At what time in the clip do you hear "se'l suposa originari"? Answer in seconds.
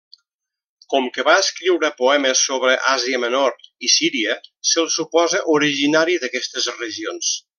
4.71-6.19